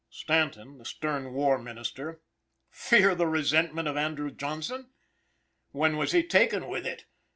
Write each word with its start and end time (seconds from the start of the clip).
Stanton, 0.09 0.79
the 0.79 0.83
stern 0.85 1.31
War 1.31 1.59
Minister, 1.59 2.21
fear 2.71 3.13
the 3.13 3.27
resentment 3.27 3.87
of 3.87 3.97
Andrew 3.97 4.31
Johnson! 4.31 4.89
When 5.73 5.95
was 5.95 6.11
he 6.11 6.23
taken 6.23 6.67
with 6.67 6.87
it? 6.87 7.05